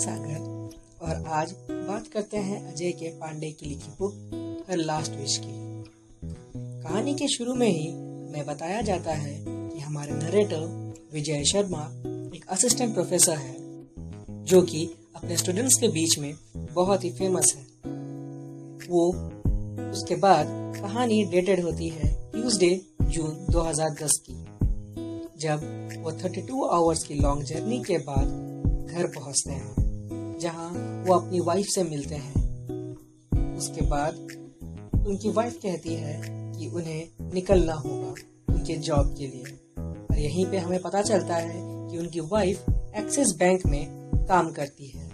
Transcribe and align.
सागर। 0.00 0.70
और 1.02 1.24
आज 1.26 1.54
बात 1.70 2.06
करते 2.06 2.36
हैं 2.36 2.72
अजय 2.72 2.90
के 2.92 3.08
पांडे 3.08 3.50
की 3.50 3.66
लिखी 3.66 3.90
बुक 3.98 4.66
हर 4.70 4.76
लास्ट 4.76 5.12
विश 5.12 5.40
की। 5.44 5.84
कहानी 6.82 7.14
के 7.14 7.28
शुरू 7.28 7.54
में 7.54 7.68
ही 7.68 7.88
हमें 7.88 8.46
बताया 8.46 8.80
जाता 8.80 9.12
है 9.12 9.44
कि 9.48 9.78
हमारे 9.78 10.12
नरेटर 10.12 10.92
विजय 11.12 11.44
शर्मा 11.44 11.82
एक 12.36 12.44
असिस्टेंट 12.48 12.94
प्रोफेसर 12.94 13.36
है, 13.36 13.56
जो 14.44 14.62
कि 14.62 14.90
अपने 15.16 15.36
स्टूडेंट्स 15.36 15.74
के 15.80 15.88
बीच 15.88 16.18
में 16.18 16.34
बहुत 16.56 17.04
ही 17.04 17.10
फ़ेमस 17.10 17.54
है। 17.56 17.62
वो 18.88 19.12
उसके 19.90 20.16
बाद 20.16 20.46
कहानी 20.80 21.24
डेटेड 21.24 21.64
होती 21.64 21.88
है 21.88 22.32
ट्यूसडे 22.32 22.80
जून 23.02 23.46
2010 23.50 24.20
की, 24.30 24.44
जब 25.40 25.60
वो 26.02 26.10
32 26.10 26.64
आवर्स 26.70 27.02
की 27.02 27.14
लॉन्ग 27.14 27.42
जर्नी 27.42 27.78
के 27.78 27.98
बाद 27.98 28.50
घर 28.90 29.06
पहुँचते 29.06 29.52
हैं। 29.52 29.79
जहाँ 30.40 30.70
वो 31.06 31.14
अपनी 31.14 31.40
वाइफ 31.40 31.66
से 31.66 31.82
मिलते 31.82 32.14
हैं। 32.14 32.34
उसके 33.56 33.80
बाद 33.80 34.14
उनकी 35.06 35.30
वाइफ 35.30 35.58
कहती 35.62 35.94
है 35.94 36.22
कि 36.52 36.68
उन्हें 36.68 37.08
निकलना 37.34 37.72
होगा 37.72 38.14
उनके 38.48 38.76
जॉब 38.76 39.14
के 39.18 39.26
लिए। 39.26 39.72
और 39.78 40.18
यहीं 40.18 40.46
पे 40.46 40.58
हमें 40.58 40.82
पता 40.82 41.02
चलता 41.02 41.34
है 41.34 41.90
कि 41.90 41.98
उनकी 41.98 42.20
वाइफ 42.20 42.64
एक्सिस 42.96 43.28
बैंक 43.28 43.66
में 43.66 43.86
काम 44.28 44.52
करती 44.52 44.86
है। 44.86 45.10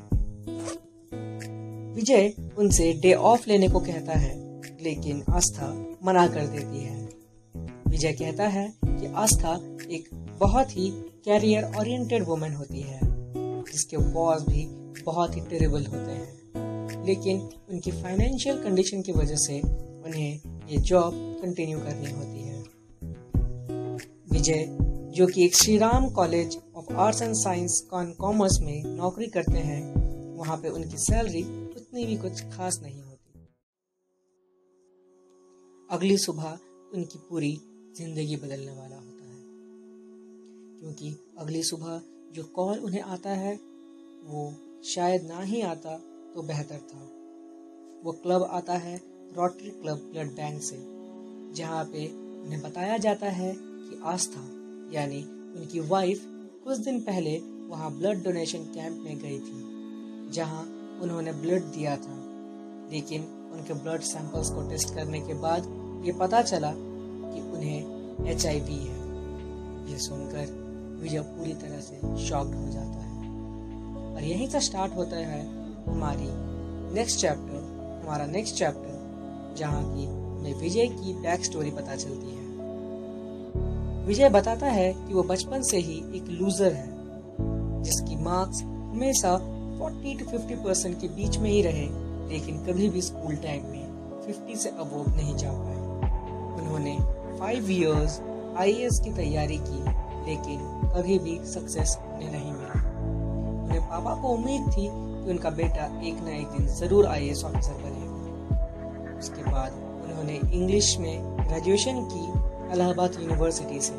विजय 1.95 2.35
उनसे 2.59 2.93
डे 2.93 3.15
ऑफ़ 3.15 3.49
लेने 3.49 3.69
को 3.69 3.81
कहता 3.81 4.13
है, 4.13 4.61
लेकिन 4.83 5.25
आस्था 5.31 5.97
मना 6.05 6.27
कर 6.29 6.47
देती 6.47 6.85
है। 6.85 7.09
विजय 7.89 8.13
कहता 8.13 8.49
है 8.49 8.75
कि 8.85 9.07
आस्था 9.07 9.55
एक 9.91 10.09
बहुत 10.41 10.77
ही 10.77 10.91
कैरियर 11.25 11.65
ओरिएंटेड 11.65 12.25
वुमेन 12.25 12.53
होती 12.53 12.81
है, 12.81 13.01
जिसके 13.73 13.97
बॉस 13.97 14.43
भी 14.43 14.86
बहुत 15.07 15.37
ही 15.37 15.41
टेरेबल 15.41 15.87
होते 15.87 16.13
हैं। 16.13 16.37
लेकिन 17.07 17.41
उनकी 17.71 17.91
फाइनेंशियल 17.91 18.63
कंडीशन 18.63 19.03
की 19.03 19.13
वजह 19.13 19.37
से 19.37 19.61
उन्हें 20.07 20.41
ये 20.69 20.77
जॉब 20.77 21.13
कंटिन्यू 21.15 21.79
करनी 21.79 22.11
होती 22.11 22.41
है। 22.41 22.63
विजय, 24.33 24.79
जो 25.11 25.27
कि 25.27 25.45
एक 25.45 25.57
Shri 25.57 25.77
Ram 25.79 26.09
College 26.11 26.59
of 26.77 26.93
Arts 26.93 27.23
and 27.23 27.35
Science 27.35 27.81
con 27.91 28.13
Commerce 28.13 28.61
में 28.61 28.85
नौकरी 28.85 29.27
करते 29.27 29.59
हैं, 29.59 30.07
वहाँ 30.37 30.57
पे 30.57 30.69
उनकी 30.69 30.97
सैलरी 30.97 31.43
उतनी 31.67 32.07
भी 32.07 32.17
कुछ 32.17 32.43
खास 32.43 32.81
नहीं 32.83 33.03
होती। 33.03 33.49
अगली 35.91 36.19
सुबह 36.19 36.59
उनकी 36.95 37.19
पूरी 37.19 37.61
ज़िंदगी 37.97 38.37
बदलने 38.37 38.73
वाला 38.73 38.97
होता 38.97 39.25
है। 39.25 39.43
क्योंकि 40.81 41.35
अगली 41.39 41.63
सुबह 41.63 42.01
जो 42.33 42.45
कॉल 42.45 42.79
उन्हें 42.79 43.01
आता 43.01 43.31
है, 43.31 43.55
वो 44.25 44.55
शायद 44.85 45.25
ना 45.25 45.41
ही 45.41 45.61
आता 45.63 45.97
तो 46.35 46.43
बेहतर 46.43 46.79
था। 46.85 46.99
वो 48.05 48.13
क्लब 48.13 48.43
आता 48.43 48.73
है 48.73 48.97
रोटरी 49.37 49.71
क्लब 49.73 50.11
ब्लड 50.13 50.29
बैंक 50.29 50.61
से, 50.63 50.77
जहाँ 51.55 51.85
पे 51.85 52.07
उन्हें 52.43 52.61
बताया 52.63 52.97
जाता 52.99 53.27
है 53.31 53.53
कि 53.57 54.01
आस्था, 54.05 54.41
यानी 54.93 55.23
उनकी 55.57 55.81
वाइफ 55.81 56.23
कुछ 56.65 56.79
दिन 56.79 57.01
पहले 57.01 57.39
वहाँ 57.69 57.91
ब्लड 57.93 58.23
डोनेशन 58.25 58.65
कैंप 58.75 58.99
में 58.99 59.19
गई 59.19 59.39
थी, 59.39 60.31
जहाँ 60.33 60.63
उन्होंने 61.03 61.33
ब्लड 61.33 61.65
दिया 61.75 61.97
था। 61.97 62.23
लेकिन 62.93 63.23
उनके 63.53 63.75
ब्लड 63.75 64.01
सैंपल्स 64.01 64.51
को 64.51 64.69
टेस्ट 64.71 64.95
करने 64.95 65.21
के 65.21 65.35
बाद 65.35 65.67
ये 66.07 66.13
पता 66.13 66.43
चला 66.43 66.73
कि 66.75 67.41
उन्हें 67.51 68.27
एचआईवी 68.27 68.77
है। 68.77 69.05
ये 69.91 69.99
सुनकर 69.99 70.55
विजय 71.03 71.21
पूरी 71.21 71.55
तरह 71.55 71.81
से 71.81 72.27
शॉक्ड 72.27 72.55
हो 72.55 72.69
जाता 72.73 72.96
और 74.17 74.25
यहीं 74.25 74.49
से 74.49 74.61
स्टार्ट 74.61 74.97
होता 74.97 75.17
है 75.17 75.41
हमारी 75.85 76.29
नेक्स्ट 76.95 77.21
चैप्टर 77.21 78.01
हमारा 78.05 78.27
नेक्स्ट 78.27 78.55
चैप्टर 78.55 79.55
जहाँ 79.59 79.83
की 79.97 80.07
हमें 80.07 80.55
विजय 80.55 80.87
की 80.87 81.13
बैक 81.13 81.45
स्टोरी 81.45 81.71
पता 81.71 81.97
चलती 81.97 82.27
है। 82.27 82.45
विजय 84.07 84.29
बताता 84.29 84.67
है 84.67 84.93
कि 84.93 85.15
वो 85.15 85.23
बचपन 85.23 85.63
से 85.63 85.77
ही 85.77 85.97
एक 86.17 86.25
लूजर 86.29 86.73
है, 86.73 86.89
जिसकी 87.83 88.17
मार्क्स 88.17 88.63
हमेशा 88.63 89.35
40 89.79 90.19
टू 90.19 90.25
50 90.25 90.65
परसेंट 90.65 91.01
के 91.01 91.09
बीच 91.09 91.39
में 91.39 91.51
ही 91.51 91.63
रहे, 91.63 91.89
लेकिन 92.29 92.59
कभी 92.59 92.89
भी 92.89 93.03
स्कूल 93.03 93.37
टाइम 93.37 93.67
में 93.67 93.87
50 94.29 94.57
से 94.57 94.69
अबोव 94.69 95.17
नहीं 95.17 95.37
जा 95.37 95.51
पाए। 95.53 95.77
उन्होंने 96.61 96.97
फाइव 97.39 97.71
इयर्स 97.71 98.21
आईएएस 98.59 99.01
की 99.05 99.13
तैयारी 99.13 99.59
की, 99.59 99.79
लेकिन 100.31 100.59
कभी 100.97 101.19
भी 101.19 101.39
सक्सेस 101.45 101.97
नहीं 102.01 102.53
उन्हें 103.77 103.89
पापा 103.91 104.15
को 104.23 104.29
उम्मीद 104.29 104.69
थी 104.69 104.83
कि 104.83 105.31
उनका 105.31 105.51
बेटा 105.53 105.85
एक 106.09 106.21
न 106.25 106.29
एक 106.31 106.47
दिन 106.49 106.67
ज़रूर 106.69 107.07
आईएएस 107.07 107.45
ऑफिसर 107.45 107.73
बनेगा 107.73 109.19
उसके 109.19 109.43
बाद 109.43 109.73
उन्होंने 110.05 110.35
इंग्लिश 110.35 110.97
में 110.99 111.37
ग्रेजुएशन 111.41 112.01
की 112.13 112.25
इलाहाबाद 112.75 113.17
यूनिवर्सिटी 113.21 113.81
से। 113.81 113.93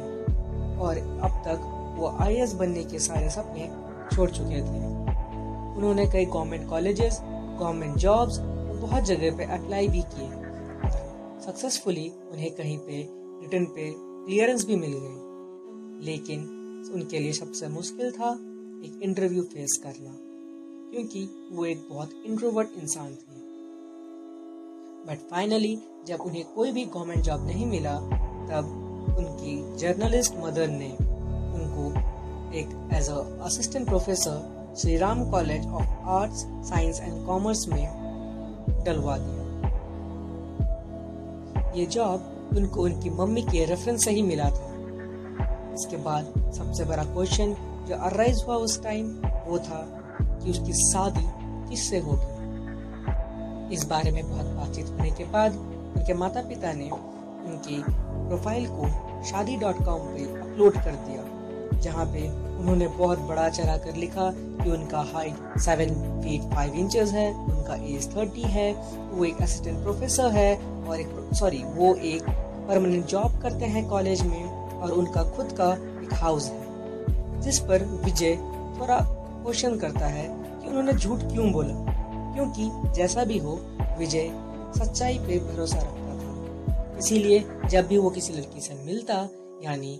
और 0.77 0.97
अब 0.97 1.41
तक 1.45 1.59
वो 1.97 2.07
आईएएस 2.21 2.53
बनने 2.53 2.83
के 2.83 2.99
सारे 2.99 3.29
सपने 3.29 3.69
छोड़ 4.15 4.29
चुके 4.29 4.61
थे। 4.61 4.81
उन्होंने 5.77 6.05
कई 6.07 6.25
गवर्नमेंट 6.25 6.67
कॉलेजेस 6.69 7.21
गवर्नमेंट 7.23 7.95
जॉब्स 7.97 8.39
और 8.39 8.77
बहुत 8.81 9.03
जगह 9.03 9.37
पे 9.37 9.43
अप्लाई 9.53 9.87
भी 9.87 10.01
किए। 10.15 10.29
सक्सेसफुली 11.45 12.11
उन्हें 12.31 12.51
कहीं 12.51 12.77
पे 12.77 13.01
रिटर्न 13.41 13.65
पे 13.65 13.93
क्लियरेंस 13.95 14.65
भी 14.65 14.75
मिल 14.75 14.93
गई। 14.93 16.05
लेकिन 16.05 16.39
उनके 16.95 17.19
लिए 17.19 17.33
सबसे 17.33 17.67
मुश्किल 17.67 18.11
था 18.11 18.37
एक 18.85 18.99
इंटरव्यू 19.03 19.43
फेस 19.43 19.81
करना। 19.83 20.17
क्योंकि 20.91 21.49
वो 21.51 21.65
एक 21.65 21.87
बहुत 21.89 22.09
इंट्रोवर्ट 22.25 22.69
इंसान 22.77 23.07
थे। 23.07 23.37
बट 25.07 25.17
फाइनली 25.31 25.81
जब 26.07 26.21
उन्हें 26.21 26.45
कोई 26.45 26.71
भी 26.71 26.85
गवर्नमेंट 26.85 27.23
जॉब 27.23 27.45
नहीं 27.45 27.65
मिला, 27.65 27.99
तब 28.47 28.83
उनकी 29.17 29.77
जर्नलिस्ट 29.77 30.33
मदर 30.37 30.67
ने 30.67 30.91
उनको 31.57 31.91
एक 32.53 32.89
as 32.93 33.09
assistant 33.41 33.87
professor 33.87 34.57
Shri 34.77 34.97
Ram 34.97 35.31
College 35.31 35.65
of 35.65 35.87
Arts 36.03 36.45
Science 36.47 36.99
and 36.99 37.25
Commerce 37.25 37.67
में 37.67 37.87
डलवा 38.85 39.17
दिया। 39.17 39.47
ये 41.71 41.85
जॉब 41.85 42.49
उनको 42.57 42.83
उनकी 42.83 43.09
मम्मी 43.09 43.41
के 43.41 43.65
रेफरेंस 43.65 44.05
से 44.05 44.11
ही 44.11 44.21
मिला 44.21 44.49
था। 44.49 44.67
इसके 45.73 45.97
बाद 45.97 46.53
सबसे 46.57 46.85
बड़ा 46.85 47.03
क्वेश्चन 47.03 47.55
जो 47.87 47.95
अराइज 48.05 48.43
हुआ 48.47 48.55
उस 48.57 48.81
टाइम 48.83 49.07
वो 49.47 49.59
था 49.59 49.81
कि 50.19 50.49
उसकी 50.51 50.73
शादी 50.73 51.25
किससे 51.69 51.99
होगी। 51.99 53.75
इस 53.75 53.85
बारे 53.85 54.11
में 54.11 54.23
बहुत 54.29 54.45
बातचीत 54.57 54.89
होने 54.89 55.09
के 55.11 55.23
बाद 55.31 55.55
उनके 55.97 56.13
माता 56.13 56.41
पिता 56.49 56.73
ने 56.73 56.89
उनकी 56.89 57.83
प्रोफ़ाइल 57.87 58.67
को 58.69 58.89
शादी 59.23 59.55
डॉट 59.57 59.83
कॉम 59.85 59.99
पर 59.99 60.39
अपलोड 60.41 60.73
कर 60.75 60.95
दिया, 61.07 61.23
जहाँ 61.81 62.05
पे 62.05 62.27
उन्होंने 62.59 62.87
बहुत 62.97 63.19
बड़ा 63.19 63.47
चढ़ा 63.49 63.77
कर 63.77 63.95
लिखा 63.95 64.29
कि 64.63 64.69
उनका 64.71 65.01
height 65.13 65.59
seven 65.59 66.21
feet 66.21 66.53
five 66.53 66.73
inches 66.73 67.11
है, 67.11 67.31
उनका 67.33 67.75
एज 67.87 68.15
थर्टी 68.15 68.41
है, 68.41 68.71
वो 69.11 69.25
एक 69.25 69.41
असिस्टेंट 69.41 69.81
प्रोफेसर 69.83 70.31
है 70.31 70.55
और 70.57 70.99
एक 70.99 71.29
सॉरी 71.33 71.63
वो 71.65 71.93
एक 71.95 72.29
परमानेंट 72.69 73.05
जॉब 73.05 73.39
करते 73.41 73.65
हैं 73.65 73.87
कॉलेज 73.89 74.21
में 74.21 74.43
और 74.71 74.91
उनका 74.91 75.23
खुद 75.31 75.55
का 75.59 75.71
एक 76.03 76.13
हाउस 76.13 76.49
है। 76.49 76.66
जिस 77.47 77.59
पर 77.59 77.83
विजय 77.83 78.35
थोड़ा 78.79 78.99
क्वेश्चन 79.43 79.77
करता 79.79 80.07
है 80.07 80.27
कि 80.61 80.67
उन्होंने 80.67 80.93
झूठ 80.93 81.19
क्यों 81.19 81.51
बोला? 81.51 81.75
क्योंकि 82.33 82.95
जैसा 82.95 83.23
भी 83.23 83.37
हो, 83.37 83.55
विजय 83.99 84.29
सच्चाई 84.79 85.17
पे 85.17 85.39
भरोसा 85.39 85.77
रखता 85.77 86.13
था। 86.17 86.97
इसीलिए 86.97 87.45
जब 87.69 87.87
भी 87.87 87.97
वो 87.97 88.09
किसी 88.09 88.33
लड़की 88.33 88.61
से 88.61 88.73
मिलता, 88.73 89.29
यानी 89.63 89.99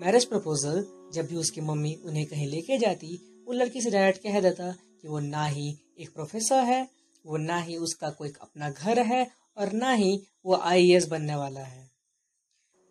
मैरिज 0.00 0.24
प्रपोजल 0.24 0.86
जब 1.14 1.26
भी 1.26 1.36
उसकी 1.36 1.60
मम्मी 1.60 1.94
उन्हें 2.04 2.26
कहीं 2.26 2.46
लेके 2.46 2.78
जाती, 2.78 3.44
वो 3.46 3.52
लड़की 3.52 3.80
से 3.80 3.90
डायरेक्ट 3.90 4.22
कह 4.22 4.40
देता 4.40 4.72
कि 5.02 5.08
वो 5.08 5.18
ना 5.18 5.46
ही 5.46 5.78
एक 6.00 6.14
प्रोफेसर 6.14 6.64
है, 6.64 6.88
वो 7.26 7.36
ना 7.36 7.58
ही 7.58 7.76
उसका 7.76 8.10
कोई 8.10 8.32
अपना 8.42 8.70
घर 8.70 8.98
है, 8.98 9.30
और 9.58 9.72
ना 9.72 9.92
ही 9.92 10.22
वो 10.46 10.56
आईएएस 10.56 11.08
बनने 11.08 11.34
वाला 11.34 11.60
है। 11.60 11.90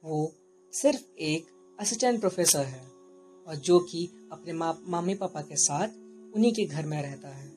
वो 0.04 0.34
सिर्फ़ 0.74 1.02
एक 1.20 1.46
असिस्टेंट 1.80 2.20
प्रोफेसर 2.20 2.66
है। 2.66 2.93
और 3.48 3.56
जो 3.56 3.80
कि 3.80 4.10
अपने 4.32 4.54
मा, 4.54 4.78
मामी 4.88 5.16
पापा 5.16 5.42
के 5.42 5.56
साथ 5.56 5.88
उन्हीं 6.36 6.54
के 6.54 6.66
घर 6.66 6.86
में 6.86 7.02
रहता 7.02 7.30
है। 7.30 7.52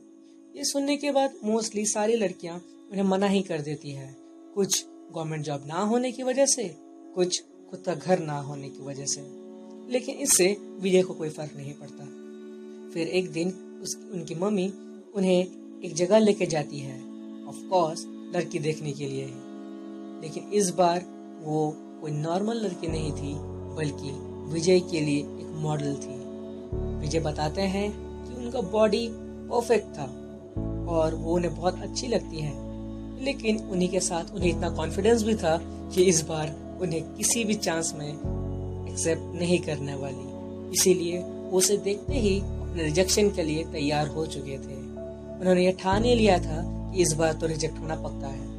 ये 0.57 0.65
सुनने 0.65 0.97
के 0.97 1.11
बाद 1.11 1.35
मोस्टली 1.45 1.87
सारी 1.87 2.17
लड़कियाँ 2.17 2.57
उन्हें 2.91 3.03
मना 3.03 3.27
ही 3.27 3.43
कर 3.43 3.61
देती 3.61 3.91
है। 3.91 4.17
कुछ 4.55 4.87
गवर्नमेंट 4.87 5.45
जॉब 5.45 5.65
ना 5.67 5.79
होने 5.81 6.13
की 6.13 6.23
वजह 6.23 6.47
से 6.47 6.77
कुछ 7.15 7.45
खुद 7.71 7.81
का 7.81 7.95
घर 7.95 8.19
ना 8.19 8.41
होने 8.41 8.71
की 8.71 8.83
वजह 8.83 9.05
से। 9.05 9.21
लेकिन 9.93 10.15
इससे 10.15 10.57
विजय 10.61 11.03
को 11.03 11.15
कोई 11.15 11.29
फ़र्क 11.29 11.57
नहीं 11.57 11.75
पड़ता। 11.75 12.05
फिर 12.95 13.09
एक 13.09 13.33
दिन 13.33 13.81
उस 13.83 13.97
उनकी 14.13 14.35
मम्मी 14.35 14.73
उन्हें 15.15 15.47
एक 15.83 15.95
जगह 15.95 16.19
लेके 16.19 16.47
जाती 16.47 16.79
है 16.79 17.01
ऑफ़ 17.47 17.57
कोर्स 17.57 18.05
लड़की 18.07 18.59
देखने 18.59 18.93
के 18.93 19.07
लिए। 19.07 19.27
लेकिन 20.23 20.51
इस 20.53 20.71
बार 20.71 21.05
वो 21.43 21.75
कोई 22.01 22.11
नॉर्मल 22.11 22.57
लड़की 22.57 22.87
नहीं 22.87 23.13
थी 23.13 23.35
बल्कि 23.77 24.36
विजय 24.47 24.81
के 24.81 25.01
लिए 25.01 25.19
एक 25.19 25.53
मॉडल 25.55 25.95
थी। 25.95 26.27
विजय 27.01 27.21
बताते 27.21 27.63
हैं 27.63 27.93
कि 28.25 28.45
उनका 28.45 28.61
बॉडी 28.61 29.09
परफेक्ट 29.13 29.87
था 29.99 30.05
और 30.89 31.15
वो 31.15 31.35
उन्हें 31.35 31.57
बहुत 31.57 31.81
अच्छी 31.81 32.07
लगती 32.07 32.41
है। 32.41 32.67
लेकिन 33.25 33.59
उन्हीं 33.59 33.89
के 33.89 34.01
साथ 34.01 34.35
उन्हें 34.35 34.51
इतना 34.51 34.71
कॉन्फिडेंस 34.71 35.23
भी 35.23 35.35
था 35.35 35.59
कि 35.63 36.03
इस 36.03 36.29
बार 36.29 36.79
उन्हें 36.83 37.03
किसी 37.15 37.45
भी 37.45 37.55
चांस 37.55 37.95
में 37.99 38.13
एक्सेप्ट 38.89 39.41
नहीं 39.41 39.59
करने 39.59 39.95
वाली। 39.95 40.37
इसीलिए 40.71 41.19
वो 41.19 41.59
उसे 41.59 41.77
देखते 41.77 42.15
ही 42.15 42.41
अपने 42.41 42.83
रिजेक्शन 42.83 43.31
के 43.31 43.43
लिए 43.43 43.65
तैयार 43.65 44.09
हो 44.09 44.27
चुके 44.27 44.59
थे। 44.59 44.77
उन्होंने 45.41 45.65
यह 45.65 45.77
ठान 45.81 46.05
ही 46.05 46.15
लिया 46.15 46.39
था 46.39 46.91
कि 46.93 47.03
इस 47.03 47.13
बार 47.13 47.33
तो 47.33 47.47
रिजेक्ट 47.47 47.79
होना 47.79 47.97
पक्का 47.97 48.27
है। 48.27 48.57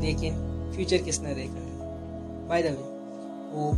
लेकिन 0.00 0.34
फ्यूचर 0.74 0.98
किसने 0.98 1.34
देखा 1.34 1.52
है? 1.52 1.78
बाय 2.48 2.62
द 2.62 2.66
वे 2.66 2.98
वो 3.52 3.70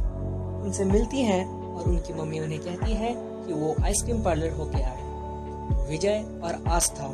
उनसे 0.63 0.85
मिलती 0.85 1.23
हैं 1.23 1.45
और 1.75 1.85
उनकी 1.85 2.13
मम्मी 2.13 2.41
उन्हें 2.41 2.61
कहती 2.61 2.95
है 2.95 3.15
कि 3.17 3.53
वो 3.53 3.75
आइसक्रीम 3.85 4.23
पार्लर 4.23 4.51
होके 4.51 4.83
आए। 4.83 4.99
विजय 5.89 6.25
और 6.45 6.63
आस्था, 6.69 7.07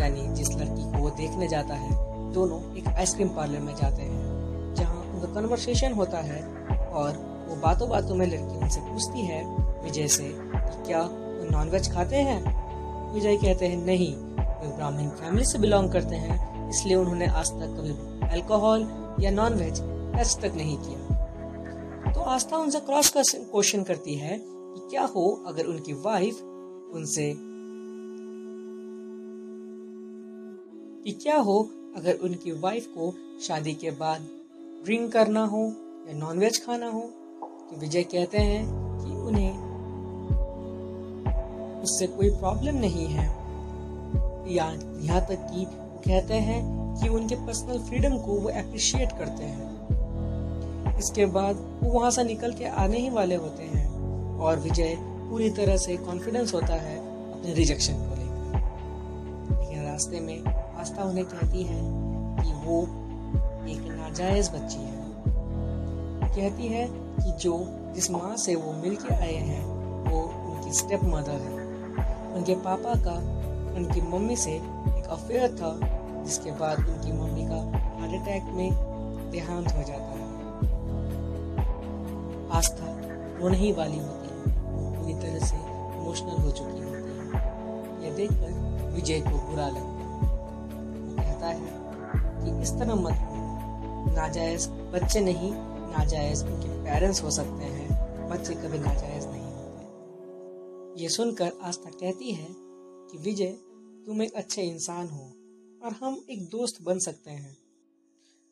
यानी 0.00 0.26
जिस 0.34 0.50
लड़की 0.50 0.82
को 0.82 0.98
वो 0.98 1.10
देखने 1.10 1.48
जाता 1.48 1.74
है, 1.74 1.90
दोनों 2.32 2.76
एक 2.76 2.88
आइसक्रीम 2.88 3.28
पार्लर 3.28 3.60
में 3.60 3.74
जाते 3.74 4.02
हैं, 4.02 4.74
जहाँ 4.74 5.02
उनका 5.14 5.40
कन्वर्सेशन 5.40 5.92
होता 5.92 6.18
है 6.18 6.42
और 6.92 7.12
वो 7.48 7.56
बातों 7.56 7.88
बातों 7.88 8.14
में 8.14 8.26
लड़की 8.26 8.58
उनसे 8.58 8.80
पूछती 8.80 9.20
है, 9.20 9.44
विजय 9.82 10.08
से 10.08 10.24
कि 10.24 10.86
क्या 10.86 11.02
वो 11.02 11.50
नॉनवेज 11.50 11.92
खाते 11.92 12.16
हैं? 12.16 12.40
विजय 13.12 13.36
कहते 13.36 13.66
हैं, 13.66 13.84
नहीं, 13.86 14.12
वे 14.12 14.76
ब्राह्मण 14.76 15.08
फैमिली 15.08 15.44
से 15.44 15.58
बिलोंग 15.58 15.92
करते 15.92 16.16
हैं, 16.16 16.68
इसलिए 16.70 16.96
उन्होंने 16.96 17.26
आज 17.26 17.50
तक 17.50 17.76
कभी 17.78 18.28
अल्कोहल 18.28 18.88
या 19.20 19.30
नॉनवेज 19.30 19.80
टच 20.16 20.36
तक 20.42 20.56
नहीं 20.56 20.76
किया। 20.76 20.98
तो 20.98 21.05
आस्था 22.28 22.56
उनसे 22.56 22.80
क्रॉस 22.80 23.12
क्वेश्चन 23.16 23.82
करती 23.82 24.14
है 24.14 24.38
कि 24.38 24.88
क्या 24.90 25.02
हो 25.02 25.44
अगर 25.46 25.64
उनकी 25.64 25.92
वाइफ 25.92 26.42
उनसे 26.94 27.34
कि 31.04 31.12
क्या 31.12 31.36
हो 31.36 31.70
अगर 31.96 32.14
उनकी 32.14 32.52
वाइफ 32.52 32.86
को 32.86 33.14
शादी 33.40 33.74
के 33.74 33.90
बाद 33.90 34.20
ड्रिंक 34.84 35.12
करना 35.12 35.44
हो 35.44 35.62
या 36.08 36.12
नॉनवेज 36.12 36.64
खाना 36.66 36.88
हो? 36.88 37.00
तो 37.40 37.76
विजय 37.80 38.02
कहते 38.02 38.38
हैं 38.38 38.66
कि 38.98 39.12
उन्हें 39.12 39.52
उससे 41.82 42.06
कोई 42.06 42.30
प्रॉब्लम 42.30 42.74
नहीं 42.74 43.06
है। 43.06 43.26
या 44.54 44.70
यहाँ 45.02 45.20
तक 45.20 45.48
कि 45.54 45.64
कहते 46.10 46.34
हैं 46.34 46.60
कि 47.02 47.08
उनके 47.08 47.34
पर्सनल 47.34 47.78
फ्रीडम 47.78 48.18
को 48.18 48.32
वो 48.32 48.48
अप्रिशिएट 48.48 49.12
करते 49.12 49.44
हैं। 49.44 49.75
इसके 50.98 51.26
बाद 51.26 51.80
वो 51.82 51.90
वहाँ 51.90 52.10
से 52.10 52.24
निकल 52.24 52.52
के 52.52 52.64
आने 52.64 52.98
ही 52.98 53.10
वाले 53.10 53.34
होते 53.34 53.62
हैं। 53.62 53.96
और 54.38 54.58
विजय 54.58 54.96
पूरी 55.00 55.50
तरह 55.50 55.76
से 55.76 55.96
कॉन्फिडेंस 55.96 56.54
होता 56.54 56.74
है 56.74 56.98
अपने 57.32 57.54
रिजेक्शन 57.54 57.94
को 57.94 58.14
लेकर। 58.14 58.36
लेकिन 59.60 59.84
रास्ते 59.84 60.20
में 60.20 60.44
आस्था 60.80 61.04
उन्हें 61.04 61.26
कहती 61.26 61.62
है 61.62 61.80
कि 62.44 62.52
वो 62.52 62.82
एक 63.68 63.86
नाजायज 63.90 64.48
बच्ची 64.48 64.78
है। 64.78 65.06
कहती 66.36 66.66
है 66.66 66.88
कि 66.90 67.32
जो 67.32 67.66
जिस 67.94 68.10
माँ 68.10 68.36
से 68.36 68.54
वो 68.54 68.72
मिल 68.72 68.96
के 68.96 69.14
आए 69.14 69.34
हैं, 69.34 69.64
वो 70.10 70.20
उनकी 70.22 70.72
स्टेप 70.72 71.00
मदर 71.04 71.32
है। 71.32 71.66
उनके 72.34 72.54
पापा 72.54 72.94
का, 72.94 73.14
उनकी 73.76 74.00
मम्मी 74.00 74.36
से 74.36 74.52
एक 74.98 75.06
अफेयर 75.10 75.48
था, 75.48 75.78
जिसके 76.24 76.50
बाद 76.50 76.78
उनकी 76.78 77.12
मम्मी 77.12 77.44
का 77.44 77.78
हार्ट 77.78 78.22
अटैक 78.22 78.42
में 78.42 78.72
देहांत 79.30 79.68
हो 79.68 79.82
जाता 79.82 80.04
है। 80.04 80.25
आस्था 82.52 82.86
रोने 83.38 83.58
ही 83.58 83.72
वाली 83.72 83.98
होती 83.98 84.28
है। 84.28 84.42
पूरी 84.96 85.14
तरह 85.14 85.46
से 85.46 85.56
इमोशनल 85.56 86.42
हो 86.42 86.50
चुकी 86.50 86.70
होती 86.70 86.86
है। 86.86 87.26
यह 88.04 88.16
देखकर 88.16 88.90
विजय 88.94 89.20
को 89.20 89.50
बुरा 89.50 89.68
लगता 89.68 89.80
है। 89.80 90.06
कहता 91.16 91.46
है 91.46 91.86
कि 92.14 92.62
इस 92.62 92.70
तरह 92.70 92.94
मत 92.94 93.14
नाजायज 94.16 94.68
बच्चे 94.68 95.20
नहीं, 95.20 95.52
नाजायज 95.98 96.42
उनके 96.42 96.84
पेरेंट्स 96.84 97.22
हो 97.22 97.30
सकते 97.30 97.64
हैं। 97.64 98.06
बच्चे 98.28 98.54
कभी 98.54 98.78
नाजायज 98.78 99.26
नहीं 99.26 99.42
होते। 99.42 101.02
ये 101.02 101.08
सुनकर 101.08 101.52
आस्था 101.62 101.90
कहती 101.90 102.32
है 102.32 102.46
कि 102.50 103.18
विजय, 103.18 103.56
तुम 104.06 104.22
एक 104.22 104.32
अच्छे 104.32 104.62
इंसान 104.62 105.08
हो 105.08 105.32
और 105.86 105.92
हम 105.92 106.24
एक 106.30 106.48
दोस्त 106.50 106.82
बन 106.82 106.98
सकते 106.98 107.30
हैं। 107.30 107.56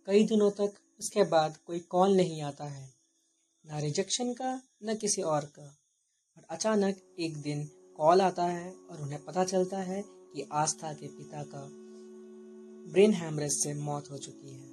कई 0.07 0.25
दिनों 0.25 0.51
तक 0.51 0.73
उसके 1.01 1.23
बाद 1.23 1.57
कोई 1.67 1.79
कॉल 1.79 2.17
नहीं 2.17 2.43
आता 2.43 2.65
है। 2.65 2.94
ना 3.67 3.79
रिजेक्शन 3.79 4.33
का, 4.33 4.63
न 4.85 4.95
किसी 4.95 5.23
और 5.23 5.45
का। 5.45 5.79
और 6.37 6.47
अचानक 6.51 6.97
एक 7.21 7.37
दिन 7.37 7.71
कॉल 7.97 8.21
आता 8.21 8.45
है 8.45 8.75
और 8.91 9.03
उन्हें 9.03 9.25
पता 9.25 9.45
चलता 9.45 9.79
है 9.79 10.05
कि 10.07 10.49
आस्था 10.53 10.93
के 10.93 11.07
पिता 11.07 11.43
का 11.43 11.69
ब्रेन 12.93 13.13
हैमरेज 13.13 13.53
से 13.53 13.75
मौत 13.75 14.11
हो 14.11 14.19
चुकी 14.19 14.51
है। 14.51 14.69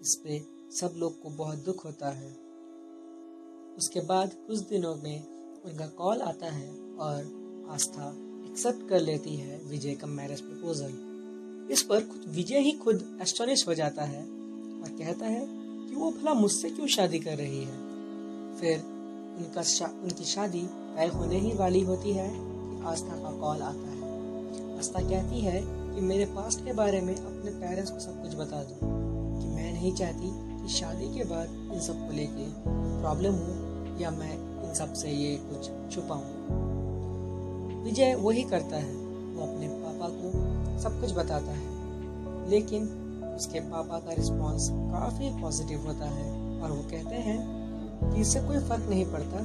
इस 0.00 0.20
पे 0.24 0.38
सब 0.76 0.94
लोग 0.96 1.22
को 1.22 1.30
बहुत 1.30 1.58
दुख 1.58 1.84
होता 1.84 2.10
है। 2.10 2.30
उसके 3.76 4.00
बाद 4.00 4.34
कुछ 4.46 4.58
दिनों 4.58 4.94
में 4.96 5.26
उनका 5.62 5.86
कॉल 5.86 6.22
आता 6.22 6.46
है 6.46 6.70
और 6.94 7.18
आस्था 7.70 8.08
एक्सेप्ट 8.50 8.88
कर 8.88 9.00
लेती 9.00 9.36
है 9.36 9.64
विजय 9.64 9.94
का 9.94 10.06
मैरिज 10.06 10.40
प्रपोजल 10.40 11.08
इस 11.72 11.82
पर 11.82 12.00
खुद, 12.00 12.24
विजय 12.28 12.58
ही 12.58 12.72
खुद 12.72 13.18
एस्टोनिश 13.22 13.68
हो 13.68 13.74
जाता 13.74 14.04
है 14.04 14.22
और 14.82 14.96
कहता 14.98 15.26
है 15.26 15.57
कि 15.98 16.04
वो 16.04 16.10
भला 16.10 16.34
मुझसे 16.34 16.70
क्यों 16.70 16.86
शादी 16.86 17.18
कर 17.18 17.36
रही 17.36 17.64
है? 17.64 17.76
फिर 18.56 18.78
उनका 19.38 19.62
शा, 19.62 19.86
उनकी 19.86 20.24
शादी 20.24 20.62
तय 20.96 21.10
होने 21.14 21.38
ही 21.38 21.52
वाली 21.52 21.80
होती 21.80 22.12
है 22.12 22.30
कि 22.34 22.86
आस्था 22.86 23.16
का 23.16 23.30
कॉल 23.40 23.62
आता 23.62 23.90
है। 23.90 24.78
आस्था 24.78 25.00
कहती 25.00 25.40
है 25.40 25.62
कि 25.64 26.00
मेरे 26.00 26.24
पास्ट 26.24 26.64
के 26.64 26.72
बारे 26.72 27.00
में 27.00 27.16
अपने 27.16 27.50
पेरेंट्स 27.50 27.90
को 27.90 28.00
सब 28.00 28.22
कुछ 28.22 28.34
बता 28.34 28.62
दो 28.62 28.78
कि 29.40 29.46
मैं 29.46 29.72
नहीं 29.72 29.94
चाहती 29.94 30.30
कि 30.62 30.68
शादी 30.68 31.14
के 31.14 31.24
बाद 31.24 31.70
इन 31.74 31.80
सबको 31.80 32.12
लेके 32.12 32.46
प्रॉब्लम 33.00 33.32
हो 33.32 33.54
या 33.98 34.10
मैं 34.10 34.64
इन 34.68 34.74
सबसे 34.74 35.10
ये 35.10 35.36
कुछ 35.36 35.94
छुपाऊं। 35.94 36.24
विजय 37.84 38.14
वही 38.14 38.42
करता 38.42 38.76
है 38.76 38.94
वो 39.06 39.42
अपने 39.42 39.68
पापा 39.68 40.08
को 40.10 40.32
सब 40.82 41.00
कुछ 41.00 41.12
बताता 41.12 41.52
है 41.52 41.78
लेकिन 42.50 43.04
उसके 43.38 43.60
पापा 43.60 43.98
का 43.98 44.12
रिस्पांस 44.12 44.68
काफ़ी 44.72 45.42
पॉजिटिव 45.42 45.86
होता 45.86 46.04
है। 46.04 46.60
और 46.60 46.70
वो 46.70 46.82
कहते 46.82 47.14
हैं 47.14 47.38
कि 48.10 48.20
इससे 48.20 48.40
कोई 48.40 48.58
फ़र्क 48.58 48.86
नहीं 48.88 49.04
पड़ता 49.04 49.38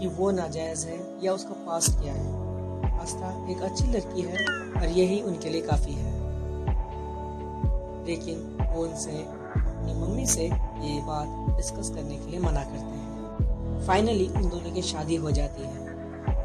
कि 0.00 0.06
वो 0.06 0.30
नाजायज़ 0.30 0.86
है 0.86 1.24
या 1.24 1.32
उसका 1.32 1.50
पास 1.50 1.88
क्या 2.02 2.12
है। 2.12 2.50
आस्था 3.02 3.50
एक 3.50 3.62
अच्छी 3.62 3.84
लड़की 3.84 4.20
है 4.20 4.34
और 4.80 4.88
यही 4.88 5.22
उनके 5.22 5.50
लिए 5.50 5.60
काफ़ी 5.60 5.92
है। 5.92 6.12
लेकिन 8.06 8.58
वो 8.74 8.82
उनसे, 8.82 9.12
अपनी 9.12 9.94
मम्मी 9.94 10.26
से 10.26 10.44
ये 10.80 11.00
बात 11.02 11.56
डिस्कस 11.56 11.90
करने 11.90 12.16
के 12.16 12.30
लिए 12.30 12.40
मना 12.40 12.64
करते 12.64 12.78
हैं। 12.78 13.86
फाइनली 13.86 14.28
उन 14.28 14.48
दोनों 14.48 14.72
की 14.72 14.82
शादी 14.82 15.16
हो 15.16 15.30
जाती 15.30 15.62
है। 15.62 15.90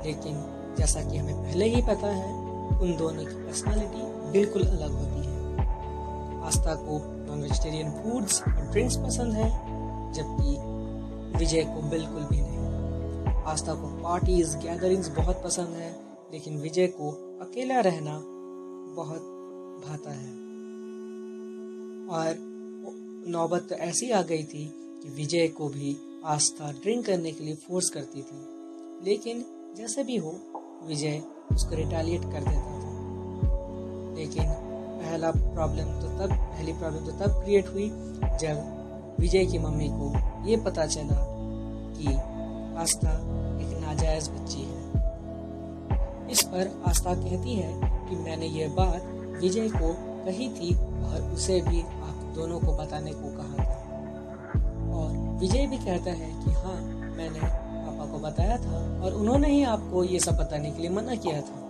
लेकिन 0.03 0.45
जैसा 0.77 1.01
कि 1.01 1.17
हमें 1.17 1.35
पहले 1.35 1.65
ही 1.65 1.81
पता 1.81 2.07
है, 2.07 2.33
उन 2.79 2.95
दोनों 2.97 3.25
की 3.25 3.35
पर्सनालिटी 3.35 4.31
बिल्कुल 4.31 4.61
अलग 4.61 4.91
होती 4.91 5.19
है 5.19 5.24
आस्था 6.45 6.75
को 6.75 7.25
नॉन 7.25 7.41
वेजिटेरियन 7.41 7.91
फूड्स 7.91 8.41
और 8.41 8.53
ड्रिंक्स 8.53 8.97
पसंद 8.97 9.33
है, 9.33 9.49
जबकि 10.13 10.75
विजय 11.39 11.63
को 11.63 11.89
बिल्कुल 11.89 12.23
भी 12.23 12.37
नहीं। 12.41 12.55
आस्था 13.43 13.73
को 13.73 14.03
पार्टीज़, 14.03 14.57
गैदरिंग्स 14.57 15.09
बहुत 15.09 15.43
पसंद 15.43 15.67
है, 15.67 15.99
लेकिन 16.33 16.57
विजय 16.57 16.87
को 16.87 17.11
अकेला 17.41 17.79
रहना 17.79 18.21
बहुत 18.95 19.21
भाता 19.87 20.11
है। 20.11 20.31
और 22.09 22.35
नौबत 23.27 23.67
तो 23.69 23.75
ऐसी 23.75 24.09
आ 24.09 24.21
गई 24.21 24.43
थी 24.43 24.65
कि 25.03 25.09
विजय 25.09 25.47
को 25.47 25.67
भी 25.67 26.21
आस्था 26.25 26.71
ड्रिंक 26.71 27.05
करने 27.05 27.31
के 27.31 27.43
लिए 27.43 27.55
फोर्स 27.55 27.89
करती 27.89 28.21
थी। 28.21 28.45
लेकिन 29.09 29.45
जैसे 29.77 30.03
भी 30.03 30.17
हो, 30.17 30.35
विजय 30.87 31.23
उसको 31.51 31.75
रिटालिएट 31.75 32.21
कर 32.21 32.39
देता 32.39 32.51
था। 32.51 32.85
लेकिन 34.15 34.54
पहला 35.15 35.29
प्रॉब्लम 35.31 35.91
तो 36.01 36.07
तब, 36.19 36.31
पहली 36.31 36.73
प्रॉब्लम 36.73 37.05
तो 37.05 37.11
तब 37.11 37.43
क्रिएट 37.43 37.67
हुई 37.67 37.87
जब 38.39 39.15
विजय 39.19 39.45
की 39.45 39.59
मम्मी 39.59 39.87
को 39.89 40.11
ये 40.47 40.57
पता 40.57 40.85
चला 40.85 41.15
कि 41.95 42.15
आस्था 42.81 43.11
एक 43.61 43.77
नाजायज 43.83 44.27
बच्ची 44.29 44.61
है। 44.61 46.31
इस 46.31 46.41
पर 46.43 46.71
आस्था 46.87 47.13
कहती 47.13 47.55
है 47.55 47.71
कि 48.09 48.15
मैंने 48.15 48.47
ये 48.47 48.67
बात 48.67 49.07
विजय 49.41 49.69
को 49.69 49.93
कही 50.25 50.49
थी 50.49 50.75
और 50.75 51.31
उसे 51.33 51.61
भी 51.61 51.81
आप 51.81 52.31
दोनों 52.35 52.59
को 52.59 52.75
बताने 52.75 53.11
को 53.13 53.35
कहा 53.37 53.63
था। 53.63 53.73
और 54.97 55.17
विजय 55.39 55.67
भी 55.67 55.77
कहता 55.77 56.11
है 56.13 56.31
कि 56.43 56.51
हाँ 56.51 56.79
मैंने 57.17 57.39
पापा 57.39 58.11
को 58.11 58.19
बताया 58.19 58.57
था 58.57 58.87
और 59.05 59.13
उन्होंने 59.13 59.51
ही 59.51 59.63
आपको 59.73 60.03
ये 60.03 60.19
सब 60.19 60.37
बताने 60.37 60.71
के 60.71 60.81
लिए 60.81 60.91
मना 60.91 61.15
किया 61.15 61.41
था। 61.41 61.63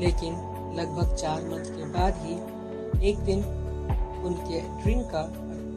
लेकिन 0.00 0.48
लगभग 0.74 1.14
चार 1.14 1.42
मंथ 1.42 1.64
के 1.76 1.84
बाद 1.84 2.14
ही 2.16 3.08
एक 3.08 3.18
दिन 3.18 3.44
उनके 4.24 4.60
ड्रिंक 4.82 5.04
का, 5.14 5.22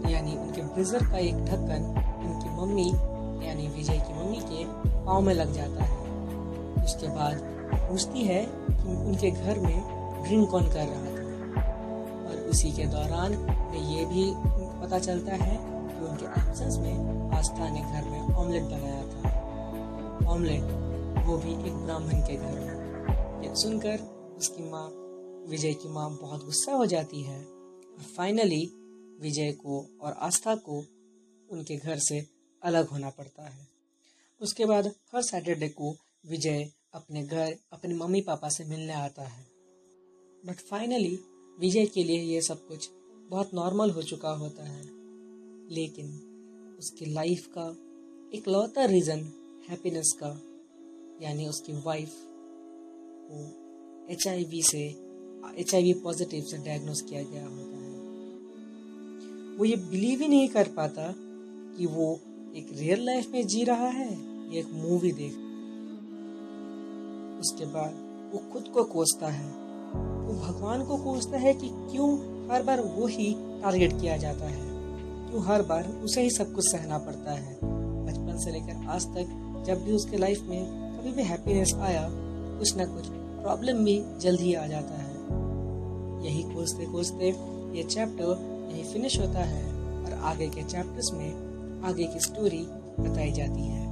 यानी 0.09 0.35
उनके 0.37 0.61
ब्रिजर 0.61 1.05
का 1.05 1.17
एक 1.17 1.45
ढक्कन 1.45 1.83
उनकी 2.25 2.49
मम्मी, 2.49 2.87
यानी 3.47 3.67
विजय 3.67 3.97
की 3.97 4.13
मम्मी 4.13 4.39
के 4.41 4.65
पाँव 5.05 5.21
में 5.21 5.33
लग 5.33 5.53
जाता 5.53 5.83
है। 5.83 5.97
उसके 6.85 7.07
बाद 7.07 7.39
पूछती 7.89 8.21
है 8.21 8.45
कि 8.45 8.95
उनके 8.95 9.31
घर 9.31 9.59
में 9.59 9.81
ड्रिंक 10.23 10.49
कौन 10.49 10.63
कर 10.63 10.87
रहा 10.87 11.05
था? 11.05 11.13
और 12.27 12.47
उसी 12.49 12.71
के 12.71 12.85
दौरान 12.85 13.33
ये 13.75 14.05
भी 14.05 14.31
पता 14.81 14.99
चलता 14.99 15.35
है 15.35 15.55
कि 15.55 16.05
उनके 16.05 16.25
एब्सेंस 16.41 16.77
में 16.77 17.31
आस्था 17.37 17.69
ने 17.69 17.81
घर 17.81 18.09
में 18.09 18.35
ऑमलेट 18.35 18.63
बनाया 18.63 19.03
था। 19.03 20.29
ऑमलेट 20.29 21.25
वो 21.27 21.37
भी 21.37 21.51
एक 21.67 21.73
ब्राह्मण 21.75 22.21
के 22.27 22.35
घर 22.35 22.59
में। 22.59 23.53
सुनकर 23.55 24.14
उसकी 24.38 24.63
माँ, 24.63 24.89
विजय 25.50 25.74
की 25.74 25.89
माँ 25.89 26.18
बहुत 26.18 26.46
गुस्सा 26.46 26.72
हो 26.72 26.86
जाती 26.86 27.22
है। 27.22 27.46
फाइनली 28.18 28.65
विजय 29.22 29.51
को 29.51 29.86
और 30.01 30.13
आस्था 30.13 30.56
को 30.56 30.86
उनके 31.50 31.75
घर 31.75 32.00
से 32.00 32.27
अलग 32.63 32.88
होना 32.88 33.10
पड़ता 33.10 33.44
है। 33.44 33.68
उसके 34.42 34.65
बाद 34.65 34.88
हर 34.88 35.22
सैटरडे 35.22 35.70
को 35.70 35.96
विजय 36.25 36.72
अपने 36.94 37.24
घर, 37.24 37.56
अपने 37.74 37.96
मम्मी 37.96 38.22
पापा 38.22 38.50
से 38.50 38.65
मिलने 38.65 38.94
आता 38.94 39.24
है। 39.24 39.46
बट 40.46 40.56
फाइनली 40.56 41.20
विजय 41.60 41.86
के 41.86 42.04
लिए 42.04 42.20
ये 42.20 42.42
सब 42.42 42.68
कुछ 42.68 42.89
बहुत 43.30 43.54
नॉर्मल 43.54 43.92
हो 43.92 44.01
चुका 44.01 44.30
होता 44.30 44.63
है। 44.63 44.84
लेकिन 45.70 46.32
उसकी 46.80 47.06
लाइफ 47.06 47.48
का 47.58 47.70
एक 48.38 48.48
लौता 48.48 48.86
रीज़न 48.86 49.20
हैप्पीनेस 49.70 50.18
का, 50.24 50.42
यानी 51.25 51.48
उसकी 51.48 51.74
वाइफ 51.74 52.13
को 53.32 53.64
एचआईवी 54.09 54.62
से 54.63 54.79
एचआईवी 55.57 55.93
पॉजिटिव 55.93 56.43
से 56.43 56.57
डायग्नोस 56.57 57.01
किया 57.01 57.21
गया 57.24 57.43
होता 57.43 57.77
है। 57.77 57.93
वो 59.57 59.65
ये 59.65 59.75
बिलीव 59.75 60.21
ही 60.21 60.27
नहीं 60.27 60.47
कर 60.47 60.67
पाता 60.67 61.13
कि 61.77 61.85
वो 61.85 62.19
एक 62.55 62.67
रियल 62.74 63.05
लाइफ 63.05 63.31
में 63.31 63.47
जी 63.47 63.63
रहा 63.63 63.88
है, 63.88 64.13
या 64.45 64.59
एक 64.59 64.74
मूवी 64.74 65.12
देख। 65.12 65.33
उसके 67.41 67.65
बाद 67.65 67.93
वो 68.33 68.51
खुद 68.53 68.67
को 68.67 68.83
कोसता 68.83 69.27
है। 69.27 69.47
वो 70.27 70.33
भगवान 70.33 70.85
को 70.85 70.97
कोसता 70.97 71.38
है 71.38 71.53
कि 71.53 71.69
क्यों 71.71 72.13
हर 72.51 72.63
बार 72.63 72.81
वो 72.81 73.07
ही 73.07 73.33
टारगेट 73.33 74.01
किया 74.01 74.17
जाता 74.17 74.45
है। 74.45 74.63
क्यों 75.29 75.45
हर 75.45 75.62
बार 75.62 75.88
उसे 76.03 76.21
ही 76.21 76.29
सब 76.29 76.53
कुछ 76.53 76.71
सहना 76.71 76.97
पड़ता 76.97 77.31
है। 77.31 77.55
बचपन 78.05 78.38
से 78.38 78.51
लेकर 78.51 78.88
आज 78.88 79.05
तक 79.05 79.63
जब 79.67 79.83
भी 79.83 79.91
उसके 79.91 80.17
लाइफ 80.17 80.41
में 80.41 80.65
कभी 80.97 81.12
भी 81.12 81.21
हैप्पीनेस 81.21 81.74
आया, 81.74 82.09
कुछ 82.59 82.75
ना 82.75 82.85
कुछ 82.85 83.07
प्रॉब्लम 83.45 83.83
भी 83.85 84.03
जल्द 84.19 84.39
ही 84.39 84.53
आ 84.53 84.65
जाता 84.67 84.95
है। 84.95 85.13
यही 86.25 86.43
खोजते 86.43 86.85
खोजते 86.85 87.27
ये 87.77 87.83
चैप्टर 87.83 88.69
यही 88.71 88.83
फिनिश 88.83 89.19
होता 89.19 89.39
है 89.39 89.63
और 90.05 90.13
आगे 90.23 90.47
के 90.49 90.63
चैप्टर्स 90.63 91.11
में 91.13 91.81
आगे 91.85 92.03
की 92.03 92.19
स्टोरी 92.19 92.65
बताई 92.99 93.31
जाती 93.31 93.61
है। 93.61 93.85